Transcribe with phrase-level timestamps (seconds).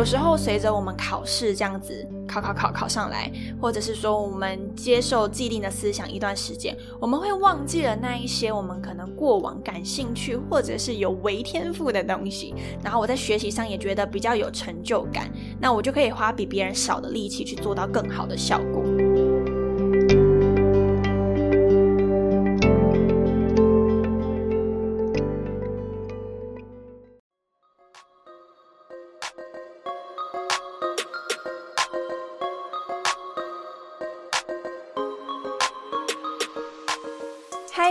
[0.00, 18.82] 有时候随着我们考试这样子考考考考上来，或者是说我们接受既定的思想一段时间，我们会忘记了那一些我们可能过往感兴趣或者是有为天赋的东西，然后我在学习上也觉得比较有成就感，那我就可以花比别人少的力气去做到更好的效果。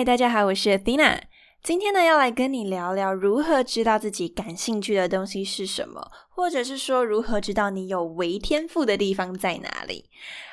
[0.00, 1.20] 嗨，大家好，我是 Athena。
[1.62, 10.06] 今天呢，要来跟你聊聊如何知道自己感兴趣的东西是什么，或者是说如何知道你有为天赋的地方在哪里。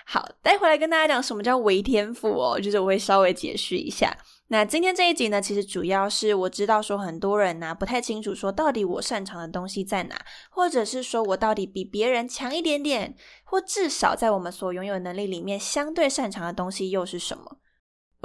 [0.05, 4.13] 好，待会来跟大家讲什么叫为天赋哦，就是我会稍微解释一下。
[4.49, 17.59] 那今天这一集呢，其实主要是我知道说很多人呢不太清楚说到底我擅长的东西在哪，或者是说我到底比别人强一点点，或至少在我们所拥有能力里面相对擅长的东西又是什么。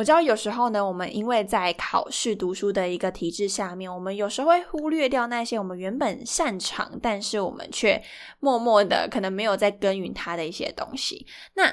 [0.02, 8.02] 我知道有时候呢，我们因为在考试读书的一个体制下面，我们有时候会忽略掉那些我们原本擅长，但是我们却
[8.40, 11.24] 默默的可能没有在耕耘它的一些东西。
[11.54, 11.72] 那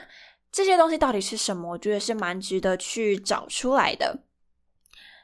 [0.52, 1.71] 这些东西到底是什么？
[1.71, 4.19] 我觉得是蛮值得去找出来的。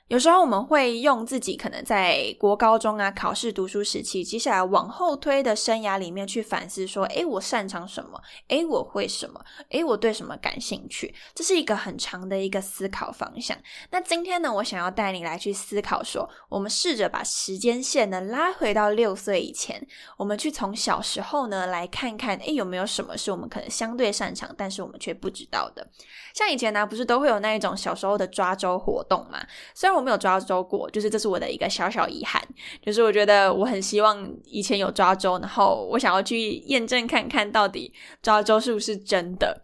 [0.07, 8.21] 有时候我们会用自己可能在国高中啊考试读书时期，接下来往后推的生涯里面去反思，说：诶，我擅长什么？
[8.49, 9.43] 诶，我会什么？
[9.69, 11.11] 诶，我对什么感兴趣？
[11.33, 13.57] 这是一个很长的一个思考方向。
[13.89, 19.87] 那今天呢，我想要带你来去思考，说我们试着把时间线呢拉回到六岁以前，
[20.17, 25.89] 我们去从小时候呢来看看，诶，有没有什么是我们可能相对擅长，但是我们却不知道的？
[26.35, 29.43] 像以前呢，不是都会有那一种小时候的抓周活动嘛？
[29.73, 32.41] 虽然我没有抓周过，就是这是我的一个小小遗憾。
[32.81, 39.61] 就是我觉得我很希望以前有抓周，然后我想要去验证看看到底抓周是不是真的。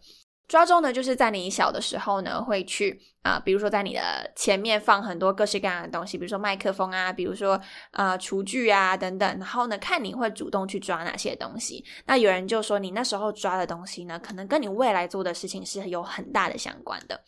[0.48, 4.00] 抓周呢，就是在你小的时候呢，会去啊，比如说在你的
[4.36, 7.58] 前面放很多各式各样的东西，比如说麦克风啊，比如说
[7.92, 11.82] 啊厨具啊等等，然后呢，看你会主动去抓哪些东西。
[12.04, 17.18] 那有人就说，你那时候抓的东西呢，可能跟你未来做的事情是有很大的相关的。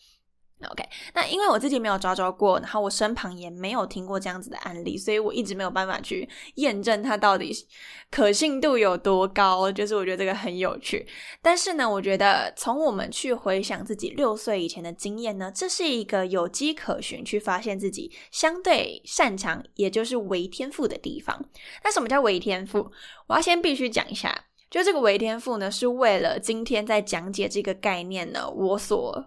[0.70, 0.82] OK，
[1.12, 7.52] 那因为我自己没有抓着过，然后我身旁也没有听过这样子的案例，所以我一直没有办法去验证它到底
[8.10, 9.70] 可信度有多高。
[9.70, 11.06] 就是我觉得这个很有趣，
[11.42, 21.44] 但是呢，我觉得从我们去回想自己六岁以前的经验呢，这是一个有迹可循去发现自己相对擅长，也就是为天赋的地方。
[21.82, 22.90] 那什么叫为天赋？
[23.26, 29.26] 我要先必须讲一下，就这个为天赋呢，是为了今天在讲解这个概念呢，我所。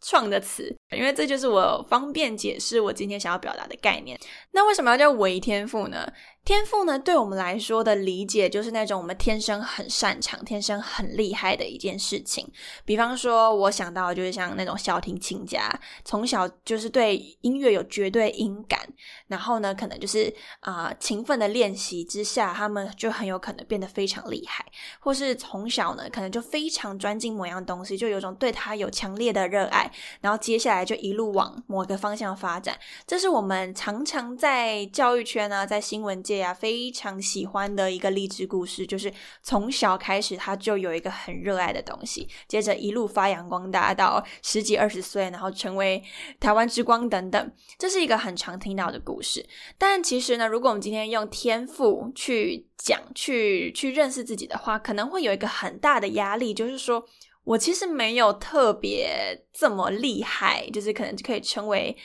[0.00, 4.18] 创的词，因为这就是我方便解释我今天想要表达的概念。
[4.52, 6.06] 那为什么要叫伪天赋呢？
[6.48, 12.50] 天赋呢，对我们来说的理解就是那种我们天生很擅长、天生很厉害的一件事情。
[12.86, 15.68] 比方说，我想到就是像那种小提琴家，
[16.06, 18.80] 从小就是对音乐有绝对音感，
[19.26, 24.64] 然后呢，可能就是啊勤奋的练习之下，他们就很有可能变得非常厉害。
[25.00, 29.92] 或是从小呢，可能就非常专精某样东西，就有种对他有强烈的热爱，
[30.22, 32.74] 然后接下来就一路往某个方向发展。
[33.06, 36.37] 这是我们常常在教育圈啊，在新闻界。
[36.52, 39.12] 非常喜欢的一个励志故事，就是
[39.42, 46.02] 从小开始他就有一个很热爱的东西，接着一路发扬光大到十几二十岁，然后成为
[46.40, 49.44] 台湾之光等等，这是一个很常听到的故事。
[49.76, 57.04] 但其实呢，如果我们今天用天赋去讲、去去认识自己的话，可能会有一个很大的压力，就是说
[57.48, 59.08] 我其实没有特别
[59.52, 61.96] 这么厉害，就是可能可以称为。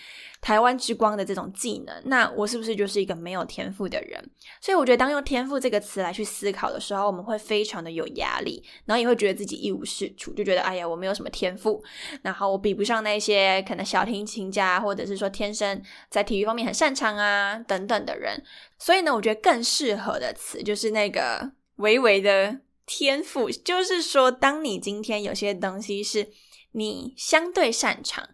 [0.44, 4.22] 台湾之光的这种技能，那我是不是就是一个没有天赋的人？
[4.60, 11.82] 所以我觉得，当用天赋这个词来去思考的时候，我们会非常的有压力，然后也会觉得自己一无是处，就觉得哎呀，我没有什么天赋，
[12.24, 18.44] 然后我比不上那些可能小提琴家，或者是说天生在体育方面很擅长啊等等的人。
[18.78, 26.32] 所以呢，我觉得更适合的词就是那个微微的天赋，就是说，当你今天有些东西是
[26.72, 28.30] 你相对擅长。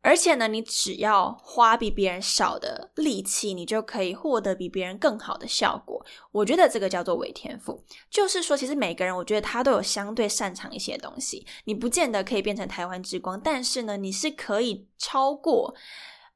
[0.00, 6.02] 而且呢，你只要花比别人少的力气，你就可以获得比别人更好的效果。
[6.30, 11.44] 我觉得这个叫做伪天赋，就是说，其实每个人，我觉得他都有相对擅长一些东西。
[11.64, 15.74] 你不见得可以变成台湾之光，但是呢，你是可以超过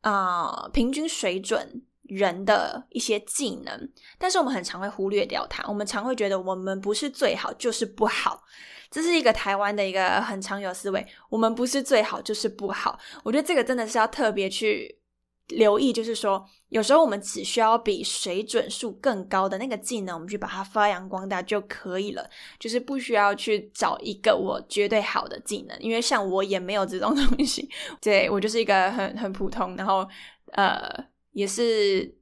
[0.00, 1.82] 啊平均水准
[2.14, 3.90] 人的一些技能。
[4.18, 8.42] 但是我们很常会忽略掉它，我们常会觉得我们不是最好就是不好。
[8.90, 12.98] 这是一个台湾的一个很常有思维，我们不是最好就是不好。
[13.24, 14.98] 我觉得这个真的是要特别去
[15.48, 22.28] 留意，就是说，有时候我们只需要比水准数更高的那个技能，我们去把它发扬光大就可以了，
[22.58, 27.66] 就是不需要去找一个我绝对好的技能，因为像我也没有这种东西，
[27.98, 30.06] 对我就是一个很很普通，然后
[30.52, 30.82] 呃
[31.32, 32.16] 也是。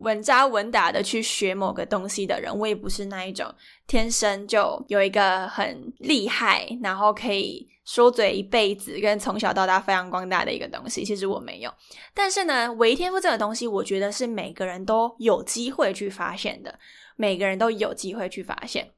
[0.00, 3.46] 稳扎稳打的去学某个东西的人，我也不是那一种
[3.86, 11.02] 天生就有一个很厉害，然后可以说嘴一辈子，跟从小到大发扬光大的一个东西。
[11.02, 11.72] 其实我没有，
[12.12, 16.78] 但是呢，唯天赋这个东西，我觉得是每个人都有机会去发现的，
[17.16, 18.90] 每个人都有机会去发现。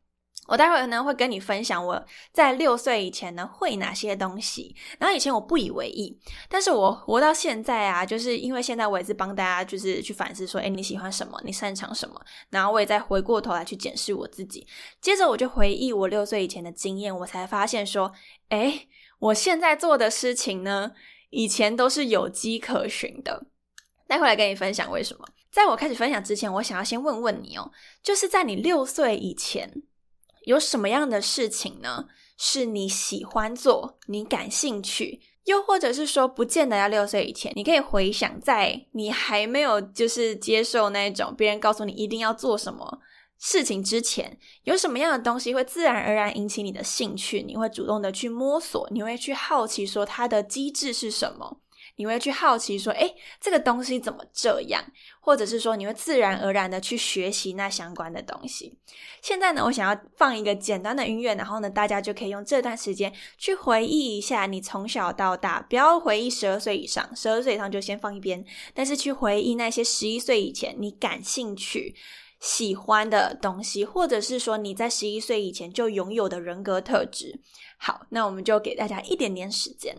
[0.49, 2.03] 我待会儿呢会跟你分享我
[2.33, 6.19] 在六岁以前呢会哪些东西，然后以前我不以为意，
[6.49, 12.19] 但是我活到现在啊，就是因为现在我也是帮大家就是去反思说，哎，你喜欢什么，你擅长什么，
[12.49, 14.67] 然后我也再回过头来去检视我自己，
[15.03, 18.11] 接着我就回忆我六岁以前的经验，我才发现说，
[18.49, 18.87] 哎，
[19.19, 20.93] 我现在做的事情呢，
[21.29, 23.47] 以前都是有迹可循的，
[24.07, 25.29] 待会来跟你分享为什么。
[25.53, 27.71] 在我开始分享之前，我想要先问问你哦，
[28.03, 29.83] 就是在你六岁以前。
[30.49, 32.07] 有什么样的事情呢？
[32.39, 42.99] 是你喜欢做、你感兴趣，又或者是说，不见得要六岁以前，你可以回想，在你还没有就是接受那种别人告诉你一定要做什么
[43.39, 47.43] 事情之前，有什么样的东西会自然而然引起你的兴趣？
[47.43, 51.61] 你会主动的去摸索，你会去好奇说它的机制是什么？
[51.97, 54.83] 你会去好奇说，哎，这个东西怎么这样？
[55.29, 58.79] 或者是说，你会自然而然的去学习那相关的东西。
[59.21, 68.43] 现在呢，我想要放一个简单的音乐，然后呢，大家就可以用这段时间去回忆一下你从小到大，不要回忆十二岁以上，十二岁以上就先放一边，
[68.73, 71.95] 但是去回忆那些十一岁以前你感兴趣、
[72.41, 77.39] 喜欢的东西，或者是说你在十一岁以前就拥有的人格特质。
[77.77, 79.95] 好，那我们就给大家一点点时间。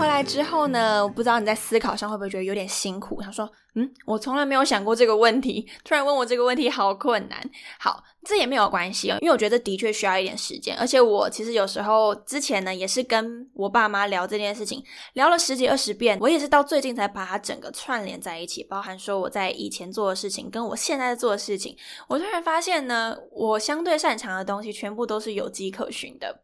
[0.00, 3.20] 回来之后呢，我不知道你在思考上会不会觉得有点辛苦。
[3.20, 7.38] 他说：“嗯，我从来没有想过这个问题， 突然问我这个问题，好困难。”
[7.78, 10.74] 好，这也没有关系哦，因为我觉得的确需要一点时间。
[10.78, 14.82] 而且我其实有时候之前呢，也是跟我爸妈聊这件事情，
[15.12, 21.76] 聊了十几二十遍，我也是到最近才把它整个串联在一起，包含说我在以前做的事情，跟我现在做的事情，
[22.08, 26.40] 我突然发现呢，我相对擅长的东西，全部都是有迹可循的。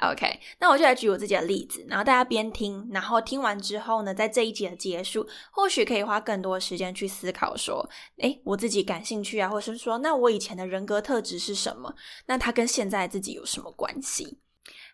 [0.00, 7.88] OK，那我就来举我自己的例子，然后大家边听，然后听完之后呢，在这一集的结束，或许可以花更多时间去思考说，
[8.18, 11.94] 诶，我自己感兴趣啊，或者是说，那我以前的人格特质是什么？
[12.26, 14.38] 那它跟现在自己有什么关系？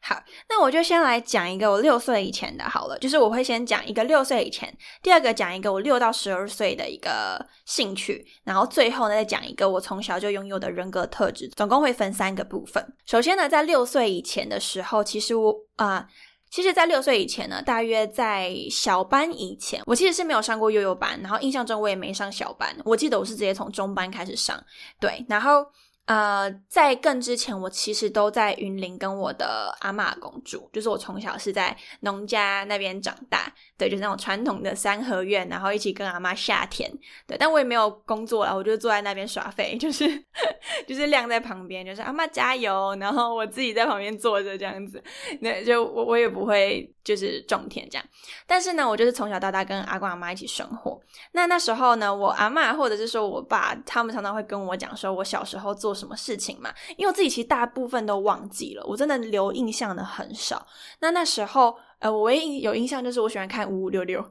[0.08, 4.72] 好，那我就先来讲一个我六岁以前的，好了，就是我会先讲一个六岁以前，
[5.02, 12.80] 第二个讲一个我六到十二岁的一个兴趣，然后最后呢再讲一个我从小就拥有的人格特质，总共会分三个部分。
[13.04, 16.06] 首先呢，在六岁以前的时候，其实我啊，
[16.52, 24.62] 其实，在六岁以前呢，大约在小班以前，我其实是没有上过幼幼班，然后印象中我也没上小班，我记得我是直接从中班开始上，
[25.00, 25.66] 对，然后。
[26.06, 36.88] 呃，在更之前，我其实都在云林跟我的阿妈公住，就是我从小是在农家那边长大，对，就是那种传统的三合院，然后一起跟阿妈下田，
[37.26, 40.06] 对，但我也没有工作了，我就坐在那边耍废，就是
[40.86, 45.02] 就是晾在旁边，就是阿妈加油，然后我自己在旁边坐着这样子，
[45.40, 48.06] 那就我我也不会就是种田这样，
[48.46, 51.00] 但是呢，我就是从小到大跟阿公阿妈一起生活，
[51.32, 55.95] 那那时候呢，我阿妈或者是说我爸，他们常常会跟我讲说，我小时候做。
[55.96, 56.72] 什么事情嘛？
[56.96, 60.64] 因为我自己其实大部分都忘记了，我真的留印象的很少。
[61.00, 64.22] 那那时候，呃，我唯一有印象就是我喜欢看五五六六，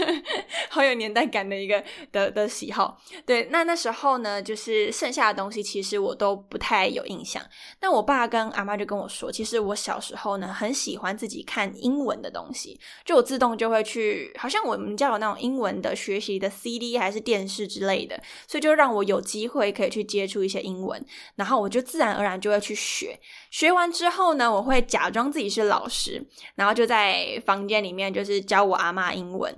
[0.70, 2.98] 好有年代感的一个的的喜好。
[3.26, 7.42] 对，那那时候呢，就是剩下的东西其实我都不太有印象。
[7.82, 21.04] 那我爸跟阿妈就跟我说，其实我小时候呢很喜欢自己看英文的东西，就我自动就会去，好像我们家有那种英文的学习的 CD 还是电视之类的，所以就让我有机会可以去接触一些英文，
[21.36, 23.20] 然后我就自然而然就会去学。
[23.50, 27.01] 学完之后呢，我会假装自己是老师，然后就在。
[27.02, 29.52] 在房间里面，就是教我阿妈英文，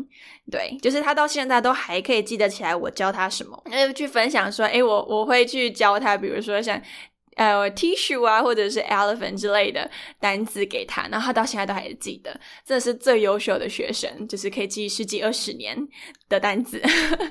[0.51, 6.81] 对，就是他到现在都还可以记得起来我教他什么，那就去分享说，哎，我我会去教他，比如说像
[7.37, 15.77] 呃 tissue 啊，或者是 elephant 之类的单词给他，然后他到现在都还记得，这是最优秀的学生，就是可以记十几二十年
[16.29, 16.81] 的单词。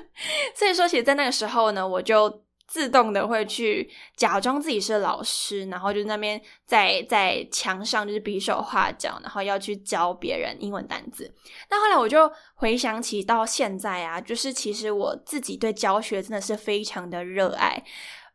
[0.54, 2.44] 所以说，其实，在那个时候呢，我就。
[2.66, 11.32] 自动的会去假装自己是老师，然后就那边在在墙上就是比手画脚，然后要去教别人英文单字。
[11.70, 17.82] 那后来我就回想起到现在啊，就是其实我自己对教学真的是非常的热爱。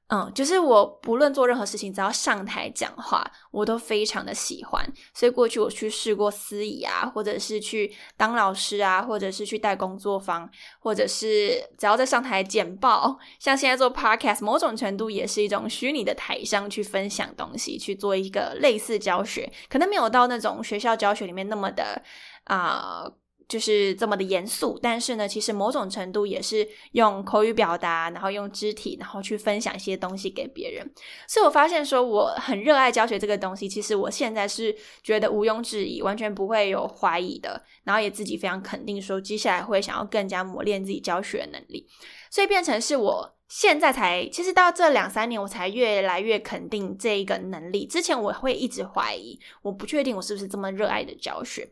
[0.10, 4.84] 嗯，就是我不论做任何事情，只要上台讲话，我都非常的喜欢。
[5.14, 10.50] 所以过去我去试过司仪啊，或者是去当老师啊，或者是去带工作坊，
[10.80, 22.02] 或者是只要在上台简报，像现在做 podcast，某种程度也是一种虚拟的台上去分享东西，去做一个类似教学，可能没有到那种学校教学里面那么的
[22.46, 23.06] 啊。
[23.50, 30.88] 就是这么的严肃，但是呢，其实某种程度也是用口语表达，然后用肢体，然后去分享一些东西给别人。
[31.28, 33.68] 所以我发现说，我很热爱教学这个东西。
[33.68, 37.60] 其实我现在是觉得毋庸置疑，完全不会有怀疑的。
[37.84, 41.88] 然后也自己非常肯定说，接下来会想要更加磨练自己教学能力。
[42.30, 47.88] 所以变成是我现在才，其实到这两三年，我才越来越肯定这一个能力。
[47.88, 51.68] 之前我会一直怀疑，我不确定我是不是这么热爱的教学。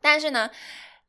[0.00, 0.48] 但是呢。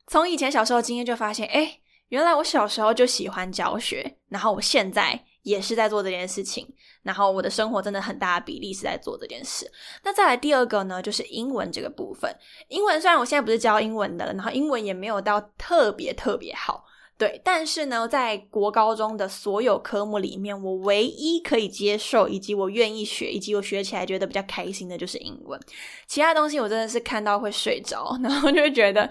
[0.08, 1.79] 从以前小时候经验就发现，哎，
[2.10, 6.67] 原来我小时候就喜欢教学，然后我现在也是在做这件事情，
[7.03, 9.72] 然后我的生活真的很大的比例是在做这件事。
[10.03, 12.29] 那再来第二个呢，就是英文这个部分。
[12.67, 16.86] 英文虽然我现在不是教英文的，然后英文也没有到特别特别好。
[17.21, 25.59] 对，但是呢，在国高中的所有科目里面，我唯一可以接受，以及我愿意学，以及我学起来觉得比较开心的，就是英文。
[26.07, 29.07] 其他东西我真的是看到会睡着， 然后就会觉得，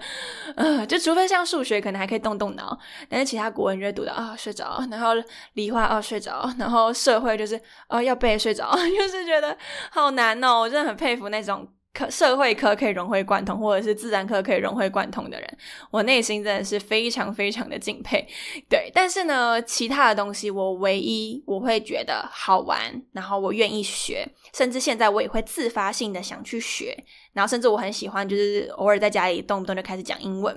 [0.57, 2.77] 呃，就除非像数学，可能还可以动动脑，
[3.07, 5.11] 但是其他国文就会读到啊睡着，然后
[5.53, 9.57] 理化啊睡着，然后社会就是啊要背睡着， 就是觉得
[9.89, 10.59] 好难哦。
[10.59, 11.65] 我真的很佩服那种。
[11.93, 15.57] 科社会科可以融会贯通，或者是自然科可以融会贯通的人，
[15.91, 18.25] 我内心真的是非常非常的敬佩。
[18.69, 22.79] 对，但是呢，其他的东西我唯一我会觉得好玩，
[23.11, 26.97] 然后我愿意学，甚至现在我也会自发性的想去学，
[27.33, 30.55] 然后甚至我很喜欢，就是偶尔在家里动不动就开始讲英文。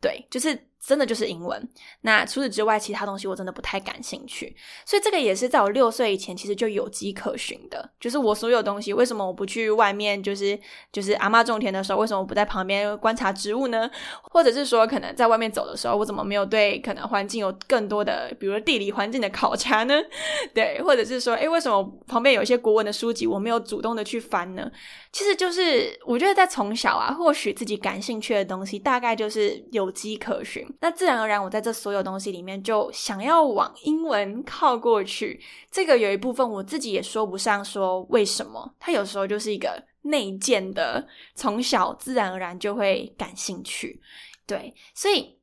[0.00, 0.68] 对，就是。
[0.86, 1.68] 真的就是英文。
[2.02, 4.54] 那除此之外，其他东西我真的不太感兴趣。
[4.84, 7.90] 所以这个也是在我六岁以前，其实就有迹可循的。
[7.98, 10.22] 就是我所有东西，为什么我不去外面？
[10.22, 10.58] 就是
[10.92, 13.90] 就是阿妈种田的时候，为什么我不在旁边观察植物呢？
[14.22, 19.94] 或者是说，可能在外面走的时候，我怎么没有对可能环境有更多的，比如说地理环境的考察呢？
[20.52, 24.70] 对，或者是说，诶，为什么旁边有一些国文的书籍，我没有主动的去翻呢？
[25.12, 30.66] 其实就是我觉得在从小啊，或许自己感兴趣的东西，大概就是有迹可循。
[30.80, 35.40] 那自然而然，我在这所有东西里面就想要往英文靠过去。
[35.70, 44.00] 这个有一部分我自己也说不上说为什么，它有时候就是一个内建的，从小自然而然就会感兴趣。
[44.46, 45.33] 对，所以。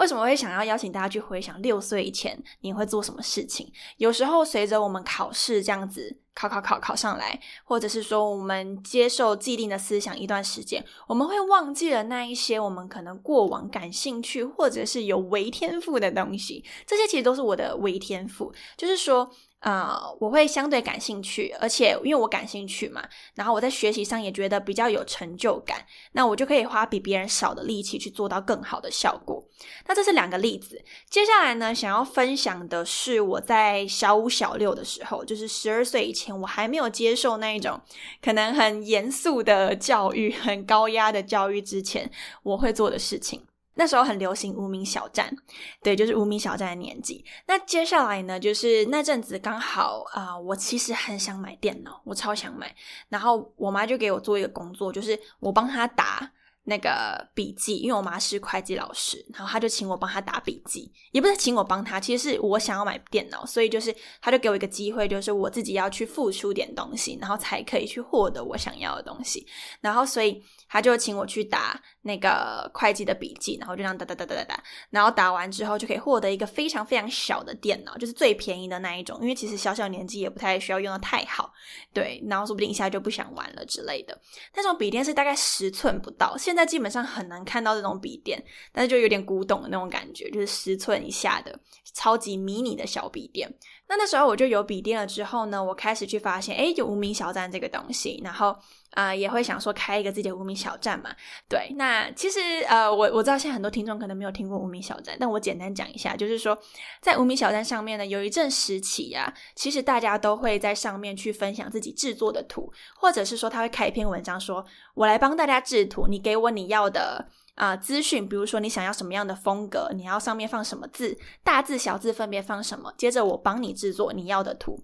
[0.00, 3.70] 为什么会想要邀请大家去回想六岁以前你会做什么事情？
[3.98, 16.64] 有时候随着我们考试这样子考考考考上来，或者是说我们接受既定的思想一段时间，我们会忘记了那一些我们可能过往感兴趣或者是有为天赋的东西。
[16.86, 19.30] 这些其实都是我的为天赋，就是说。
[19.60, 29.44] 啊，我会相对感兴趣，而且因为我感兴趣嘛，然后我在学习上也觉得比较有成就感，那我就可以花比别人少的力气去做到更好的效果。
[29.86, 30.82] 那这是两个例子。
[31.10, 37.78] 接下来呢，想要分享的是我在小五、小六的时候，就是十二岁以前，我还没有接受那一种
[38.22, 42.10] 可能很严肃的教育、很高压的教育之前，
[42.42, 43.42] 我会做的事情。
[43.80, 45.34] 那时候很流行无名小站，
[45.82, 47.24] 对，就是无名小站的年纪。
[47.46, 52.76] 那接下来呢，就是那阵子刚好啊，我其实很想买电脑，我超想买。
[53.08, 56.30] 然后我妈就给我做一个工作，就是我帮她打。
[56.64, 69.44] 那个笔记，因为我妈是会计老师，然后他就请我帮他打笔记，也不是请我帮他，其实是我想要买电脑，所以就是他就给我一个机会，就是我自己要去付出点东西，然后才可以去获得我想要的东西，
[69.80, 81.52] 然后所以他就请我去打那个会计的笔记，然后就这样打打打打打打，然后打完之后就可以获得一个非常非常小的电脑，就是最便宜的那一种，因为其实小小年纪也不太需要用的太好，
[81.92, 84.16] 对，然后说不定一下就不想玩了之类的，
[84.54, 86.60] 那种笔电是大概十寸不到，现在。
[86.60, 88.38] 在基本上很难看到这种笔电，
[88.70, 91.58] 但是就有点古董的那种感觉，就是十寸以下的
[91.94, 93.50] 超级迷你的小笔电。
[93.90, 98.56] 那那时候我就有笔电了之后呢，我开始去发现，哎，有无名小站这个东西，然后
[98.92, 101.10] 啊也会想说开一个自己的无名小站嘛。
[101.48, 106.56] 对，那其实呃我我知道现在很多听众可能没有听过无名小站，但我简单讲一下，就是说
[107.00, 117.26] 在无名小站上面呢，有一阵时期呀，其实大家都会在上面去分享自己制作的图，或者是说他会开一篇文章，说我来帮大家制图，你给我你要的。
[117.60, 121.14] 啊，资讯，比如说你想要什么样的风格，你要上面放什么字，
[121.44, 124.82] 大字小字分别放什么，接着我帮你制作你要的图，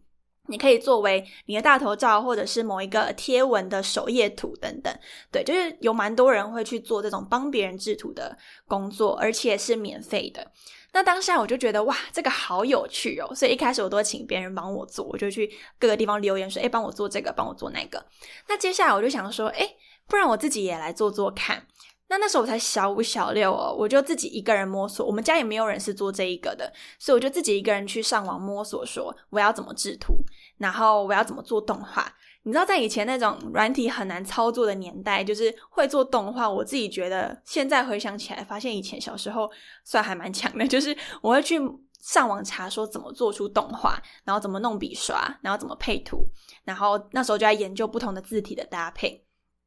[0.49, 4.95] 你可以作为你的大头照，或者是某一个贴文的首页图等等。
[5.33, 8.37] 对，就是有蛮多人会去做这种帮别人制图的
[8.68, 10.52] 工作，而且是免费的。
[10.92, 18.04] 那当下我就觉得哇，这个好有趣哦，所以一开始我都请别人帮我做，我就去各个地方留言说，哎，帮我做这个，帮我做那个。
[18.47, 19.66] 那接下来我就想说，哎，
[20.06, 21.66] 不然我自己也来做做看。
[22.09, 30.15] 那那时候我才小五小六哦，我就自己一个人摸索，我们家也没有人是做这一个的，所以我就自己一个人去上网摸索，说我要怎么制图，
[30.59, 32.13] 然后我要怎么做动画。
[32.45, 36.49] 你知道，在以前那种软体很难操作的年代，就是会做动画。
[36.49, 39.51] 我自己觉得，现在回想起来，发现以前小时候
[39.85, 41.59] 算还蛮强的，就是我会去
[42.01, 46.25] 上网查说怎么做出动画，然后怎么弄笔刷，然后怎么配图，
[46.63, 49.25] 然后那时候就在研究不同的字体的搭配。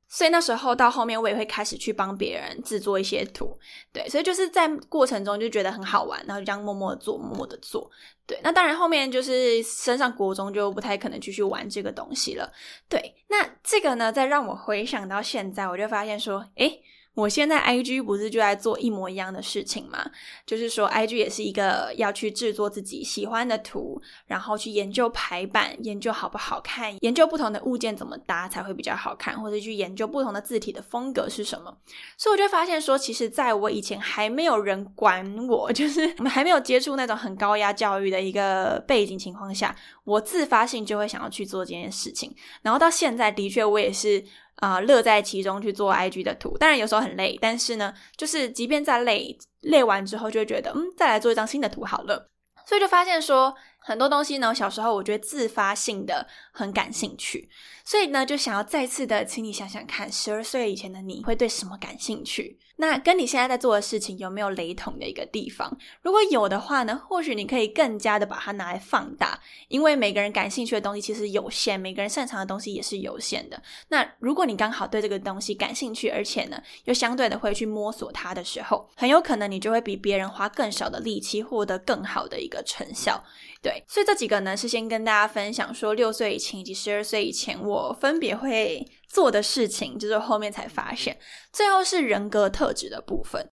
[0.09, 3.55] 所以那时候到后面，我也会开始去帮别人制作一些图，
[3.93, 7.89] 对，所以就是在过程中就觉得很好玩，然后就这样默默的做，默默的做，
[8.25, 8.39] 对。
[8.43, 12.51] 那当然后面就是升上国中就不太可能继续玩这个东西了，
[12.89, 13.15] 对。
[13.27, 16.83] 那这个呢，再让我回想到现在，我就发现说，诶。
[17.19, 20.09] 我现在 I G 不是就在做一模一样的事情吗？
[20.45, 31.77] 就是说 I G 也是一个要去制作自己喜欢的图，然后去研究排版，研究好不好看，研究不同的物件怎么搭才会比较好看，或者去研究不同的字体的风格是什么。
[32.17, 42.33] 所以我就发现说，其实在我以前还没有人管我，就是我们还没有接触那种很高压教育的一个背景情况下，我自发性就会想要去做这件事情。
[42.61, 44.23] 然后到现在，的确我也是。
[44.59, 52.29] 啊，乐在其中去做 IG 的图，当然有时候很累，但是呢，就是即便再累，累完之后就会觉得，嗯，再来做一张新的图好了。
[52.65, 56.27] 所以就发现说，很多东西呢，小时候我觉得自发性的
[56.59, 57.49] 很感兴趣，
[57.85, 62.59] 所以呢，就想要再次的，请你想想看，十二岁以前的你会对什么感兴趣？
[62.75, 65.77] 那跟你现在在做的事情有没有雷同的一个地方？
[66.01, 73.61] 如果有的话呢，或许你可以更加的把它拿来放大，因为每个人感兴趣的东西其实有限，每个人擅长的东西也是有限的。
[73.89, 83.21] 那如果你刚好对这个东西感兴趣，而且呢又相对的会去摸索它的时候，很有可能你就会比别人花更少的力气获得更好的一个成效。
[83.61, 88.85] 对，所以这几个呢是先跟大家分享说，六岁以前以及十二岁以前我分别会。
[89.11, 91.17] 做的事情，就是后面才发现，
[91.51, 93.49] 最后是人格特质的部分。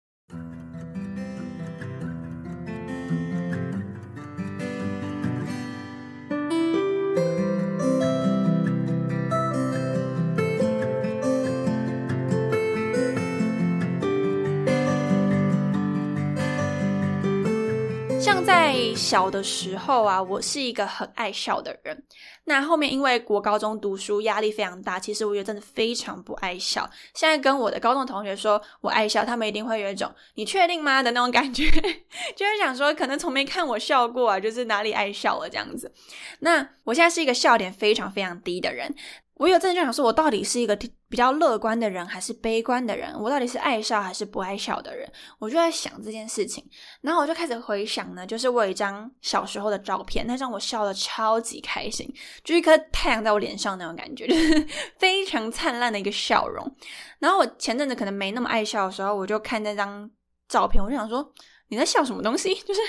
[19.04, 22.04] 小的时候啊，我是一个很爱笑的人。
[22.46, 26.90] 那后面因为国高中读书压力非常大，其实我觉得真的非常不爱笑。
[27.14, 31.70] 现在跟我的高中同学说我爱笑，他们一定会有一种“你确定吗”的那种感觉，
[32.36, 35.92] 就是想说可能从没看我笑过啊，就是哪里爱笑了这样子。
[36.40, 38.96] 那我现在是一个笑点非常非常低的人。
[39.36, 40.78] 我有阵就想说，我到底是一个
[41.14, 43.14] 比较乐观的人，还是悲观的人？
[43.22, 45.08] 我到底是爱笑还是不爱笑的人？
[45.38, 46.68] 我就在想这件事情，
[47.02, 52.12] 然后我就开始回想呢，就是我有一张小时候的照片，那张我笑的超级开心，
[52.44, 54.28] 就一颗太阳在我脸上那种感觉，
[54.98, 56.76] 非常灿烂的一个笑容。
[57.20, 60.10] 然后我前阵子可能没那么爱笑的时候，我就看那张
[60.48, 61.32] 照片，我就想说。
[61.70, 62.54] 你在笑什么东西？
[62.66, 62.80] 就是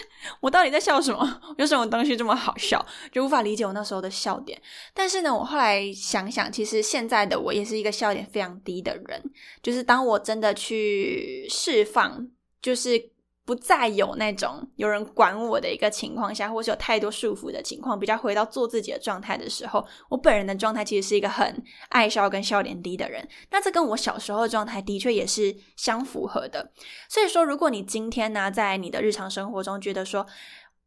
[0.41, 1.41] 我到底在笑什么？
[1.57, 2.85] 有什么东西这么好笑？
[3.11, 4.61] 就无法理解我那时候的笑点。
[4.93, 9.23] 但是呢，我后来想想，其实现在的我也是一个笑点非常低的人。
[9.63, 12.29] 就是当我真的去释放，
[12.61, 13.11] 就是
[13.45, 23.29] 不再有那种有人管我的一个情况下，或是有太多束缚的情况，比较回到做自己的状态的时候，我本人的状态其实是一个很爱笑跟笑点低的人。
[23.51, 26.73] 那这跟我小时候的状态的确也是相符合的。
[27.09, 30.27] 所以说，如果你今天呢，在你的日常生活中觉得说，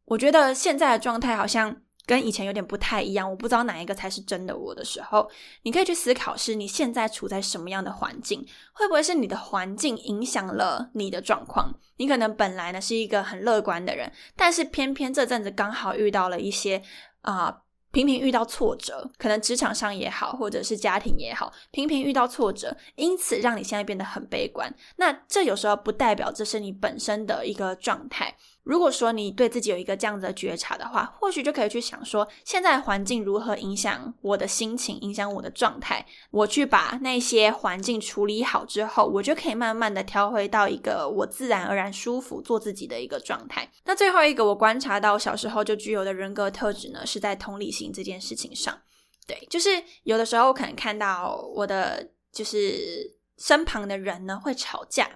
[0.06, 1.82] 我觉得现在的状态好像。
[2.08, 5.28] 跟以前有点不太一样，我不知道哪一个才是真的我的时候，
[5.64, 8.42] 你可以去思考：是你现在处在什么样的环境？
[8.72, 11.70] 会不会是你的环境影响了你的状况？
[11.98, 16.82] 你可能本来呢是一个很乐观的人，但是偏偏这阵子刚好遇到了一些
[17.20, 17.54] 啊，
[17.92, 24.74] 频频遇到挫折，可能职场上也好，或者是家庭也好，频频遇到挫折，因此让你现在变得很悲观。
[24.96, 28.34] 那这有时候不代表这是你本身的一个状态。
[28.68, 36.04] 如果说你对自己有一个这样子的觉察的话，或许就可以去想说，现在环境如何影响我的心情，影响我的状态。
[36.30, 43.66] 我去把那些环境处理好之后，我就可以慢慢的调回到一个我自然而然舒服做自己的一个状态。
[43.86, 48.78] 那最后一个我观察到小时候就具有的人格特质呢，是在同理心这件事情上。
[49.26, 49.70] 对，就是
[50.02, 53.16] 有的时候可能看到我的就是。
[53.38, 55.08] 身旁的人呢会吵架，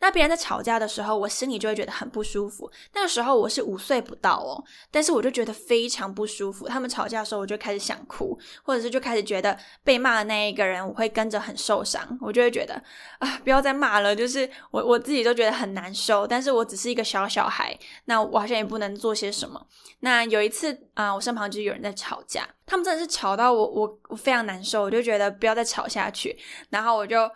[0.00, 2.70] 那别人在吵架的时候，我心里就会觉得很不舒服。
[2.94, 6.66] 那个时候我是五岁不到哦，但是我就觉得非常不舒服。
[6.66, 12.18] 他们吵架的时候，我就开始想哭，或者是就开始觉得被骂的那一个人，我会跟着很受伤。
[12.22, 12.82] 我就会觉得
[13.18, 16.26] 啊，不要再骂了，就是我我自己都觉得很难受。
[16.26, 19.66] 但是我只是一个小小孩，那我好像也不能做些什么。
[20.00, 26.38] 那有一次啊，我身旁就是有人在吵架，他们真的是吵到我我我非常难受，我就觉得不要再吵下去，
[26.70, 27.30] 然后我就。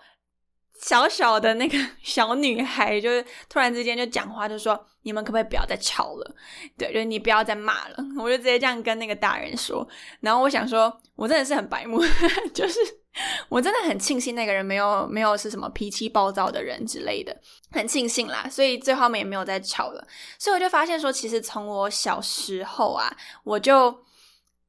[0.80, 6.34] 小小的那个 小女孩，就是突然之间就讲话，就说：“你们可不可以不要再吵了？
[6.78, 9.86] 对，就是你不要再骂了。”我就直接这样跟那个大人说。
[10.20, 12.00] 然后我想说，我真的是很白目，
[12.54, 12.80] 就是
[13.50, 17.36] 我真的很庆幸那个人没有没有是什么脾气暴躁的人之类的，
[17.70, 18.48] 很庆幸啦。
[18.50, 20.06] 所以最后面也没有再吵了。
[20.38, 23.14] 所以我就发现说，其实从我小时候啊，
[23.44, 23.94] 我就。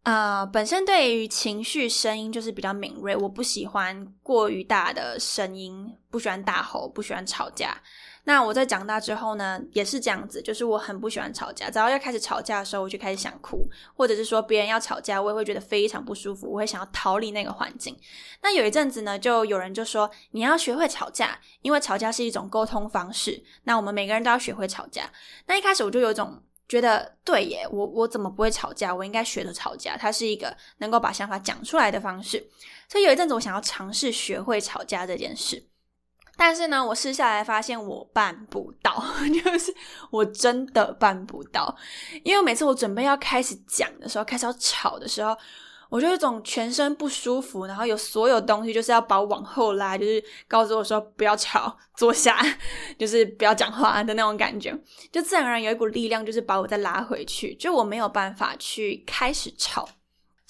[0.03, 7.79] 呃，本身对于情绪声音就是比较敏锐，我不喜欢过于大的声音，不喜欢大吼，不喜欢吵架。
[8.23, 13.63] 那我在长大之后呢，也是这样子，就是我很不喜欢吵架，只要要开始吵架的时候，我就开始想哭，
[13.95, 17.95] 或者是说别人要吵架，我也会觉得非常不舒服，我会想要逃离那个环境。
[18.41, 23.43] 那有一阵子呢，就有人就说你要学会吵架，因为吵架是一种沟通方式。
[23.65, 25.11] 那我们每个人都要学会吵架。
[25.45, 26.41] 那一开始我就有一种。
[26.71, 28.95] 觉得对耶，我我怎么不会吵架？
[28.95, 32.41] 我应该学着吵架，它是一个能够把想法讲出来的方式。
[32.87, 35.61] 所以有一阵子，我想要尝试学会吵架这件事，
[36.37, 39.03] 但是呢，我试下来发现我办不到，
[39.43, 39.75] 就是
[40.11, 41.75] 我真的办不到，
[42.23, 45.35] 因为每次我准备要开始讲的时候，开始要吵的时候。
[45.91, 52.41] 我就一种全身不舒服，然后有所有东西就是要把我往后拉，就是告诉我说不要吵，坐下，
[52.97, 54.73] 就是不要讲话的那种感觉，
[55.11, 59.89] 就自然而然有一股力量，就是把我再拉回去，就我没有办法去开始吵。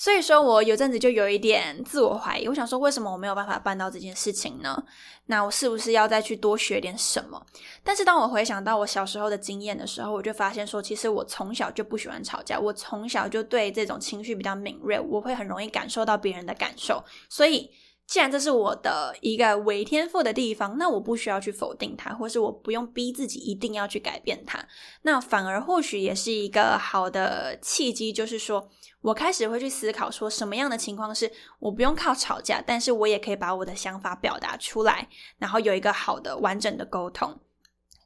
[0.02, 2.48] 所以说，我有阵子就有一点自我怀疑。
[2.48, 4.84] 我想说，为什么我没有办法办到这件事情呢？
[5.28, 7.40] 那我是不是要再去多学点什么？
[7.84, 17.04] 但是当我回想到我小时候的经验的时候，我就发现说，其实我从小就不喜欢吵架，我从小就对这种情绪比较敏锐，我会很容易感受到别人的感受。
[17.30, 17.70] 所以，
[18.12, 24.60] 既然这是我的一个伪天赋的地方，那我不需要去否定它，或是我不用逼自己一定要去改变它。
[25.04, 28.70] 那反而或许也是一个好的契机，就是说。
[29.00, 35.08] 我开始会去思考，说什么样的情况是我不用靠吵架，但是我也可以把我的想法表达出来，
[35.40, 37.40] 然后有一个好的完整的沟通。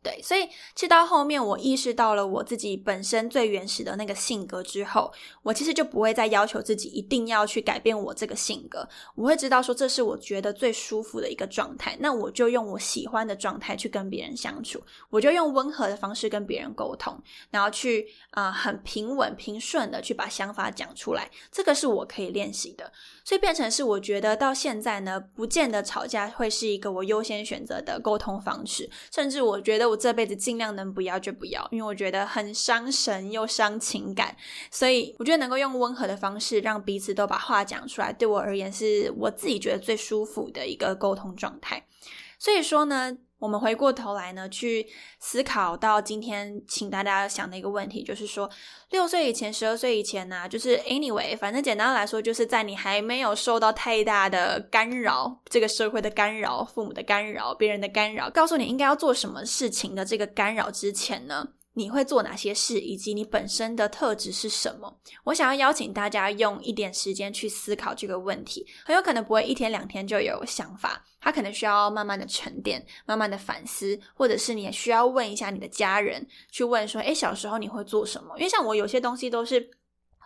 [0.06, 8.88] 对，所以其实到后面，我意识到了我自己本身最原始的那个性格之后，我其实就不会再要求自己一定要去改变我这个性格。
[9.16, 21.32] 我会知道说，这是我觉得最舒服的一个状态，那我就用我喜欢的状态去跟别人相处，我就用温和的方式跟别人沟通，然后去啊很平稳平顺的去把想法讲出来。
[21.52, 22.92] 这个是我可以练习的，
[23.24, 29.95] 所以变成是我觉得到现在呢，不见得吵架会是一个我优先选择的沟通方式，甚至我觉得我。
[29.96, 34.36] 这辈子尽量能不要就不要，因为我觉得很伤神又伤情感，
[34.70, 41.86] 所以我觉得能够用温和的方式让彼此都把话讲出来，对我而言是我自己觉得最舒服的一个沟通状态。
[42.40, 43.18] 所以说呢。
[43.38, 44.88] 我们回过头来呢，去
[45.20, 48.50] 思考到今天，请大家想的一个问题，就是说，
[48.90, 61.50] 六岁以前、十二岁以前呢，就是 anyway，反正简单来说，就是在你还没有受到太大的干扰，这个社会的干扰、父母的干扰、别人的干扰，告诉你应该要做什么事情的这个干扰之前呢。
[61.76, 64.98] 你会做哪些事，以及你本身的特质是什么？
[65.26, 78.36] 我想要邀请大家用一点时间去思考这个问题，很有可能不会一天两天就有想法，他可能需要慢慢的沉淀，慢慢的反思，或者是你也需要问一下你的家人，去问说，诶，小时候你会做什么？
[78.38, 79.70] 因为像我有些东西都是。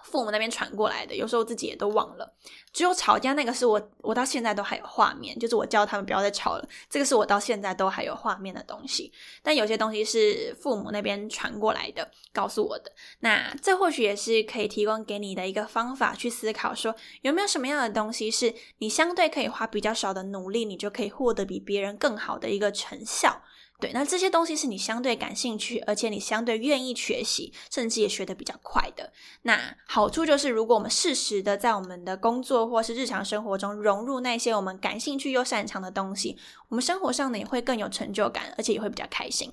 [0.04, 2.34] 父母那边传过来的，有时候自己也都忘了。
[2.72, 6.68] 只有吵架那个是我，我到现在都还有画面，就是我教他们不要再吵了。
[6.90, 9.12] 这个是我到现在都还有画面的东西。
[9.42, 12.92] 但有些东西是父母那边传过来的，告诉我的。
[13.20, 23.42] 那这或许也是可以提供给你的一个方法，去思考说有没有什么样的东西是你相对可以花比较少的努力，你就可以获得比别人更好的一个成效。
[23.80, 29.14] 对，那这些东西是你相对感兴趣，而且你相对愿意学习，甚至也学得比较快的。
[29.44, 36.38] 那好处就是，如果我们适时的在我们的工作或是日常生活中融入那些我们感兴趣又擅长的东西，
[36.68, 39.50] 我们生活上呢也会更有成就感，而且也会比较开心。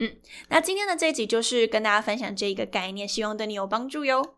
[0.00, 0.16] 嗯，
[0.48, 4.37] 那今天的这一集就是跟大家分享这一个概念，希望对你有帮助哟。